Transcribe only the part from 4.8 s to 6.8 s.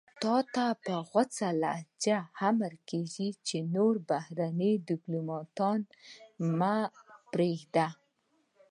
دیپلوماتان مه